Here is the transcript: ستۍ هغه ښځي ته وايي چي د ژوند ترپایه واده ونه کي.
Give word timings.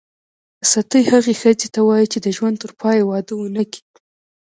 ستۍ 0.69 1.03
هغه 1.13 1.31
ښځي 1.41 1.67
ته 1.73 1.79
وايي 1.87 2.05
چي 2.11 2.17
د 2.21 2.27
ژوند 2.37 2.59
ترپایه 2.63 3.03
واده 3.09 3.33
ونه 3.35 3.63
کي. 3.71 3.81